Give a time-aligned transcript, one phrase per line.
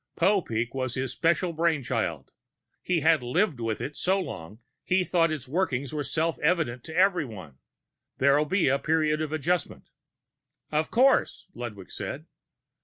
[0.17, 2.31] "Popeek was his special brain child.
[2.81, 6.95] He had lived with it so long he thought its workings were self evident to
[6.95, 7.59] everyone.
[8.17, 9.91] There'll be a period of adjustment."
[10.71, 12.25] "Of course," Ludwig said.